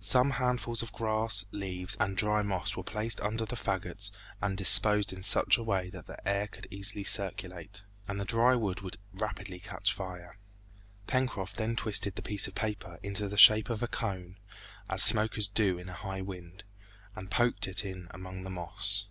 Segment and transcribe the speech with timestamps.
[0.00, 4.10] Some handfuls of grass, leaves, and dry moss were placed under the fagots
[4.40, 8.54] and disposed in such a way that the air could easily circulate, and the dry
[8.54, 10.38] wood would rapidly catch fire.
[11.06, 14.38] Pencroft then twisted the piece of paper into the shape of a cone,
[14.88, 16.64] as smokers do in a high wind,
[17.14, 19.08] and poked it in among the moss.